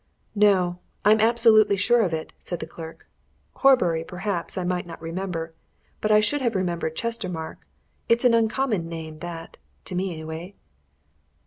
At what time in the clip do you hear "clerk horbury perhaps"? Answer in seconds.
2.65-4.57